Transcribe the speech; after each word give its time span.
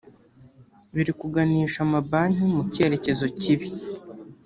biri 0.95 1.11
kuganisha 1.19 1.77
amabanki 1.85 2.43
mu 2.53 2.61
cyerekezo 2.73 3.25
kibi 3.39 3.67